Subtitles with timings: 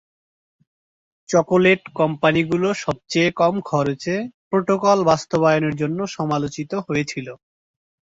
[1.29, 4.15] Chocolate কোম্পানিগুলো সবচেয়ে কম খরচে
[4.49, 7.27] প্রোটোকল বাস্তবায়নের জন্য সমালোচিত হয়েছিল।